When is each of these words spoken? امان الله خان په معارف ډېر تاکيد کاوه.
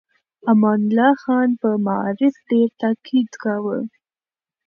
امان 0.51 0.79
الله 0.87 1.13
خان 1.23 1.49
په 1.61 1.69
معارف 1.85 2.35
ډېر 2.49 2.69
تاکيد 2.81 3.29
کاوه. 3.43 3.77